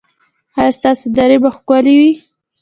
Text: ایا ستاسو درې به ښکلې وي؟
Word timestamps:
ایا 0.59 0.71
ستاسو 0.77 1.05
درې 1.17 1.37
به 1.43 1.49
ښکلې 1.55 1.93
وي؟ 1.99 2.11